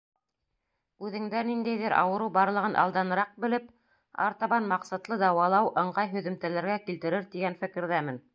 [1.07, 3.67] Үҙеңдә ниндәйҙер ауырыу барлығын алданыраҡ белеп,
[4.29, 8.21] артабан маҡсатлы дауалау ыңғай һөҙөмтәләргә килтерер тигән фекерҙәмен